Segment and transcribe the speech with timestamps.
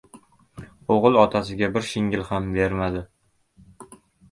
[0.95, 3.07] o‘g‘il otaga bir shingil ham bermadi.